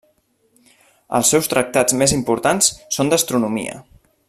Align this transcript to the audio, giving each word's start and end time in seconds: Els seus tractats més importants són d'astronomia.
Els 1.17 1.33
seus 1.33 1.49
tractats 1.51 1.97
més 2.03 2.15
importants 2.17 2.71
són 2.97 3.13
d'astronomia. 3.13 3.79